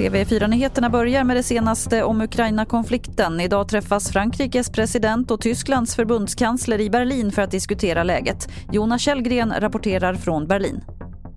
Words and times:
TV4-nyheterna 0.00 0.90
börjar 0.90 1.24
med 1.24 1.36
det 1.36 1.42
senaste 1.42 2.02
om 2.02 2.20
Ukraina-konflikten. 2.20 3.40
Idag 3.40 3.68
träffas 3.68 4.12
Frankrikes 4.12 4.70
president 4.70 5.30
och 5.30 5.40
Tysklands 5.40 5.96
förbundskansler 5.96 6.80
i 6.80 6.90
Berlin 6.90 7.32
för 7.32 7.42
att 7.42 7.50
diskutera 7.50 8.02
läget. 8.02 8.48
Jonas 8.72 9.02
Källgren 9.02 9.54
rapporterar 9.58 10.14
från 10.14 10.46
Berlin. 10.46 10.80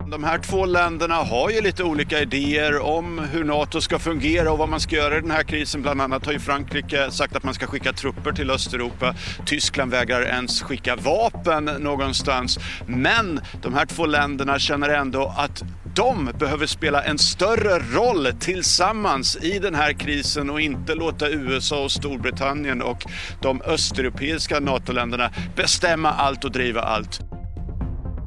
De 0.07 0.23
här 0.23 0.37
två 0.37 0.65
länderna 0.65 1.15
har 1.15 1.49
ju 1.49 1.61
lite 1.61 1.83
olika 1.83 2.19
idéer 2.19 2.79
om 2.79 3.19
hur 3.19 3.43
NATO 3.43 3.81
ska 3.81 3.99
fungera 3.99 4.51
och 4.51 4.57
vad 4.57 4.69
man 4.69 4.79
ska 4.79 4.95
göra 4.95 5.17
i 5.17 5.21
den 5.21 5.31
här 5.31 5.43
krisen. 5.43 5.81
Bland 5.81 6.01
annat 6.01 6.25
har 6.25 6.33
ju 6.33 6.39
Frankrike 6.39 7.11
sagt 7.11 7.35
att 7.35 7.43
man 7.43 7.53
ska 7.53 7.67
skicka 7.67 7.93
trupper 7.93 8.31
till 8.31 8.51
Östeuropa. 8.51 9.15
Tyskland 9.45 9.91
vägrar 9.91 10.21
ens 10.21 10.61
skicka 10.61 10.95
vapen 10.95 11.65
någonstans. 11.65 12.59
Men 12.87 13.41
de 13.61 13.73
här 13.73 13.85
två 13.85 14.05
länderna 14.05 14.59
känner 14.59 14.89
ändå 14.89 15.33
att 15.37 15.63
de 15.95 16.29
behöver 16.39 16.65
spela 16.65 17.03
en 17.03 17.17
större 17.17 17.79
roll 17.79 18.27
tillsammans 18.39 19.37
i 19.41 19.59
den 19.59 19.75
här 19.75 19.93
krisen 19.93 20.49
och 20.49 20.61
inte 20.61 20.95
låta 20.95 21.29
USA 21.29 21.83
och 21.83 21.91
Storbritannien 21.91 22.81
och 22.81 23.03
de 23.41 23.61
östeuropeiska 23.61 24.59
NATO-länderna 24.59 25.31
bestämma 25.55 26.11
allt 26.11 26.45
och 26.45 26.51
driva 26.51 26.81
allt. 26.81 27.21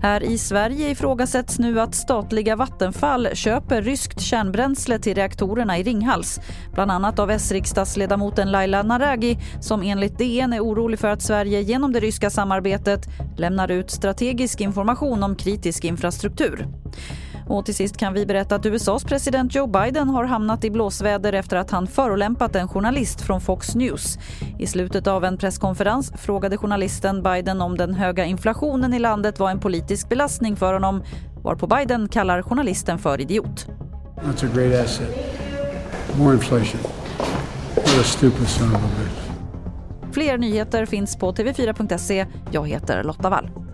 Här 0.02 0.22
i 0.22 0.38
Sverige 0.38 0.90
ifrågasätts 0.90 1.58
nu 1.58 1.80
att 1.80 1.94
statliga 1.94 2.56
Vattenfall 2.56 3.28
köper 3.32 3.82
ryskt 3.82 4.20
kärnbränsle 4.20 4.98
till 4.98 5.14
reaktorerna 5.14 5.78
i 5.78 5.82
Ringhals. 5.82 6.40
Bland 6.72 6.90
annat 6.90 7.18
av 7.18 7.30
S-riksdagsledamoten 7.30 8.52
Laila 8.52 8.82
Naragi 8.82 9.38
som 9.60 9.82
enligt 9.82 10.18
DN 10.18 10.52
är 10.52 10.60
orolig 10.60 10.98
för 10.98 11.08
att 11.08 11.22
Sverige 11.22 11.60
genom 11.60 11.92
det 11.92 12.00
ryska 12.00 12.30
samarbetet 12.30 13.06
lämnar 13.36 13.70
ut 13.70 13.90
strategisk 13.90 14.60
information 14.60 15.22
om 15.22 15.36
kritisk 15.36 15.84
infrastruktur. 15.84 16.66
Och 17.48 17.64
till 17.64 17.74
sist 17.74 17.96
kan 17.96 18.14
vi 18.14 18.26
berätta 18.26 18.54
att 18.54 18.66
USAs 18.66 19.04
president 19.04 19.54
Joe 19.54 19.66
Biden 19.66 20.08
har 20.08 20.24
hamnat 20.24 20.64
i 20.64 20.70
blåsväder 20.70 21.32
efter 21.32 21.56
att 21.56 21.70
han 21.70 21.86
förolämpat 21.86 22.56
en 22.56 22.68
journalist 22.68 23.20
från 23.20 23.40
Fox 23.40 23.74
News. 23.74 24.18
I 24.58 24.66
slutet 24.66 25.06
av 25.06 25.24
en 25.24 25.38
presskonferens 25.38 26.12
frågade 26.16 26.56
journalisten 26.56 27.22
Biden 27.22 27.60
om 27.60 27.76
den 27.76 27.94
höga 27.94 28.24
inflationen 28.24 28.94
i 28.94 28.98
landet 28.98 29.38
var 29.38 29.50
en 29.50 29.60
politisk 29.60 30.08
belastning 30.08 30.56
för 30.56 30.72
honom 30.72 31.02
varpå 31.42 31.66
Biden 31.66 32.08
kallar 32.08 32.42
journalisten 32.42 32.98
för 32.98 33.20
idiot. 33.20 33.66
That's 34.16 34.46
a 34.46 34.50
great 34.54 34.84
asset. 34.84 35.08
More 36.18 36.34
inflation. 36.34 36.80
What 37.74 38.00
a 38.00 38.04
stupid 38.04 38.48
son 38.48 38.68
of 38.68 38.84
a 38.84 38.88
bitch. 38.98 39.26
Fler 40.14 40.38
nyheter 40.38 40.86
finns 40.86 41.16
på 41.16 41.32
tv4.se. 41.32 42.26
Jag 42.52 42.68
heter 42.68 43.04
Lotta 43.04 43.30
Wall. 43.30 43.65